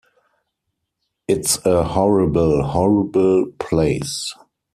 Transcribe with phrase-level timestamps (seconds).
[1.27, 4.33] It's a horrible, horrible place.